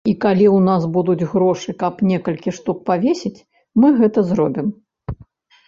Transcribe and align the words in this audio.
І 0.09 0.11
калі 0.23 0.45
ў 0.51 0.59
нас 0.69 0.83
будуць 0.95 1.27
грошы, 1.33 1.75
каб 1.83 2.01
некалькі 2.13 2.55
штук 2.61 2.77
павесіць, 2.89 3.45
мы 3.85 3.95
гэта 4.01 4.19
зробім. 4.33 4.77